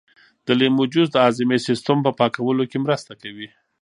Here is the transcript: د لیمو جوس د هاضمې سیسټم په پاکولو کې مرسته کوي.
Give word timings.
د 0.45 0.47
لیمو 0.59 0.83
جوس 0.93 1.07
د 1.11 1.17
هاضمې 1.25 1.57
سیسټم 1.67 1.97
په 2.05 2.11
پاکولو 2.19 2.63
کې 2.71 2.77
مرسته 2.85 3.11
کوي. 3.21 3.47